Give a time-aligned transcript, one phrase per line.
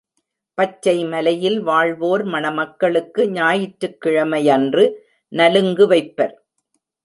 [0.57, 4.85] பச்சை மலையில் வாழ்வோர் மணமக்களுக்கு ஞாயிற்றுக்கிழமை யன்று
[5.33, 6.35] நலுங்கு வைப்பர்.